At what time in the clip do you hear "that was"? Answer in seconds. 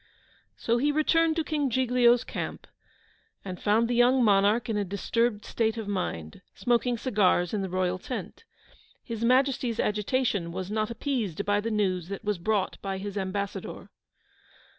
12.07-12.39